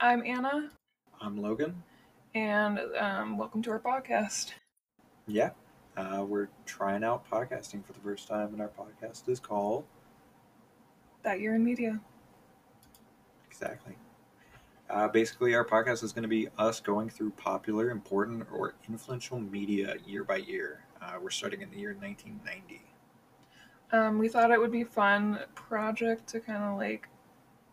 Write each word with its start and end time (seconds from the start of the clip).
I'm 0.00 0.24
Anna, 0.24 0.70
I'm 1.20 1.40
Logan. 1.40 1.82
and 2.34 2.78
um, 2.98 3.38
welcome 3.38 3.62
to 3.62 3.70
our 3.70 3.80
podcast. 3.80 4.52
Yeah, 5.26 5.50
uh, 5.96 6.24
we're 6.26 6.48
trying 6.66 7.02
out 7.02 7.28
podcasting 7.30 7.84
for 7.84 7.92
the 7.92 8.00
first 8.00 8.28
time, 8.28 8.52
and 8.52 8.60
our 8.60 8.68
podcast 8.70 9.28
is 9.28 9.40
called 9.40 9.84
That 11.22 11.40
year 11.40 11.54
in 11.54 11.64
media. 11.64 12.00
exactly. 13.48 13.96
Uh, 14.88 15.08
basically, 15.08 15.54
our 15.54 15.64
podcast 15.64 16.04
is 16.04 16.12
going 16.12 16.22
to 16.22 16.28
be 16.28 16.46
us 16.58 16.78
going 16.78 17.08
through 17.10 17.30
popular, 17.30 17.90
important, 17.90 18.46
or 18.52 18.74
influential 18.88 19.40
media 19.40 19.96
year 20.06 20.22
by 20.22 20.36
year. 20.36 20.84
Uh, 21.02 21.14
we're 21.20 21.30
starting 21.30 21.60
in 21.62 21.70
the 21.70 21.76
year 21.78 21.96
1990. 21.98 22.82
Um, 23.92 24.18
we 24.18 24.28
thought 24.28 24.50
it 24.50 24.60
would 24.60 24.70
be 24.72 24.84
fun 24.84 25.40
project 25.54 26.28
to 26.28 26.40
kind 26.40 26.62
of 26.62 26.76
like 26.76 27.08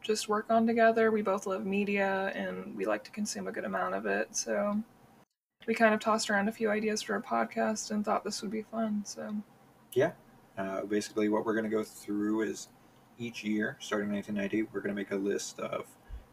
just 0.03 0.29
work 0.29 0.45
on 0.49 0.67
together. 0.67 1.11
We 1.11 1.21
both 1.21 1.47
love 1.47 1.65
media 1.65 2.31
and 2.35 2.75
we 2.75 2.85
like 2.85 3.03
to 3.05 3.11
consume 3.11 3.47
a 3.47 3.51
good 3.51 3.65
amount 3.65 3.95
of 3.95 4.05
it. 4.05 4.35
So 4.35 4.81
we 5.65 5.73
kind 5.73 5.93
of 5.93 5.99
tossed 5.99 6.29
around 6.29 6.49
a 6.49 6.51
few 6.51 6.69
ideas 6.69 7.01
for 7.01 7.15
a 7.15 7.21
podcast 7.21 7.91
and 7.91 8.03
thought 8.03 8.23
this 8.23 8.41
would 8.41 8.51
be 8.51 8.63
fun. 8.63 9.03
So 9.05 9.33
yeah. 9.93 10.11
Uh, 10.57 10.81
basically, 10.81 11.29
what 11.29 11.45
we're 11.45 11.53
going 11.53 11.63
to 11.63 11.69
go 11.69 11.83
through 11.83 12.41
is 12.41 12.67
each 13.17 13.43
year, 13.43 13.77
starting 13.79 14.09
in 14.09 14.15
1990, 14.15 14.69
we're 14.71 14.81
going 14.81 14.95
to 14.95 15.01
make 15.01 15.11
a 15.11 15.15
list 15.15 15.59
of 15.59 15.85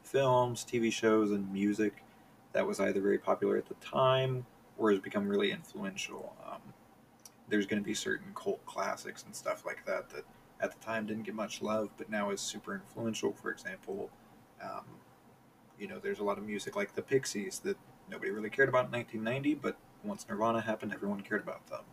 films, 0.03 0.67
TV 0.71 0.93
shows, 0.93 1.31
and 1.31 1.51
music 1.53 2.05
that 2.53 2.67
was 2.67 2.81
either 2.81 3.01
very 3.01 3.19
popular 3.19 3.57
at 3.57 3.67
the 3.67 3.75
time 3.75 4.45
or 4.77 4.91
has 4.91 5.01
become 5.01 5.27
really 5.27 5.53
influential. 5.53 6.35
Um, 6.47 6.61
there's 7.49 7.67
going 7.67 7.83
to 7.83 7.87
be 7.87 7.95
certain 7.95 8.33
cult 8.35 8.65
classics 8.67 9.25
and 9.25 9.35
stuff 9.35 9.65
like 9.65 9.85
that 9.87 10.09
that 10.11 10.25
at 10.61 10.73
the 10.73 10.85
time 10.85 11.07
didn't 11.07 11.25
get 11.25 11.35
much 11.35 11.63
love, 11.63 11.91
but 11.97 12.11
now 12.11 12.31
is 12.31 12.41
super 12.41 12.75
influential. 12.75 13.33
For 13.33 13.51
example, 13.51 14.11
um, 14.63 14.85
you 15.79 15.89
know, 15.89 15.99
there's 15.99 16.19
a 16.19 16.25
lot 16.25 16.39
of 16.39 16.45
music 16.45 16.77
like 16.77 16.95
the 16.95 17.03
Pixies 17.03 17.61
that 17.61 17.77
nobody 18.11 18.31
really 18.31 18.51
cared 18.51 18.69
about 18.69 18.87
in 18.87 18.93
1990, 18.93 19.55
but 19.55 19.77
once 20.05 20.27
Nirvana 20.29 20.61
happened, 20.61 20.93
everyone 20.93 21.21
cared 21.23 21.43
about 21.43 21.67
them. 21.69 21.85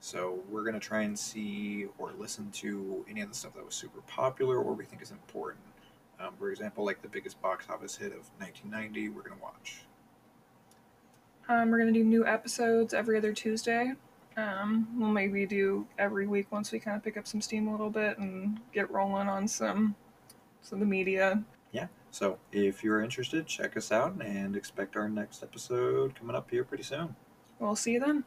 So 0.00 0.40
we're 0.50 0.64
gonna 0.64 0.78
try 0.78 1.02
and 1.02 1.18
see 1.18 1.86
or 1.98 2.12
listen 2.18 2.50
to 2.52 3.04
any 3.08 3.22
of 3.22 3.28
the 3.28 3.34
stuff 3.34 3.54
that 3.54 3.64
was 3.64 3.74
super 3.74 4.00
popular 4.02 4.58
or 4.58 4.74
we 4.74 4.84
think 4.84 5.02
is 5.02 5.10
important. 5.10 5.64
Um, 6.20 6.34
for 6.38 6.50
example, 6.50 6.84
like 6.84 7.02
the 7.02 7.08
biggest 7.08 7.40
box 7.42 7.66
office 7.68 7.96
hit 7.96 8.12
of 8.12 8.30
1990, 8.38 9.08
we're 9.10 9.22
gonna 9.22 9.40
watch. 9.42 9.82
um, 11.48 11.70
we're 11.70 11.78
going 11.78 11.92
to 11.92 12.00
do 12.00 12.04
new 12.04 12.26
episodes 12.26 12.92
every 12.94 13.16
other 13.16 13.32
Tuesday. 13.32 13.92
Um, 14.36 14.88
we'll 14.98 15.10
maybe 15.10 15.46
do 15.46 15.86
every 15.98 16.26
week 16.26 16.46
once 16.50 16.70
we 16.70 16.78
kind 16.78 16.96
of 16.96 17.02
pick 17.02 17.16
up 17.16 17.26
some 17.26 17.40
steam 17.40 17.68
a 17.68 17.70
little 17.70 17.90
bit 17.90 18.18
and 18.18 18.60
get 18.72 18.90
rolling 18.90 19.28
on 19.28 19.48
some 19.48 19.94
some 20.60 20.76
of 20.76 20.80
the 20.80 20.86
media. 20.86 21.42
Yeah. 21.72 21.86
So 22.10 22.38
if 22.52 22.82
you're 22.82 23.02
interested, 23.02 23.46
check 23.46 23.76
us 23.76 23.92
out 23.92 24.20
and 24.22 24.56
expect 24.56 24.96
our 24.96 25.08
next 25.08 25.42
episode 25.42 26.14
coming 26.14 26.36
up 26.36 26.50
here 26.50 26.64
pretty 26.64 26.84
soon. 26.84 27.14
We'll 27.58 27.76
see 27.76 27.92
you 27.92 28.00
then. 28.00 28.24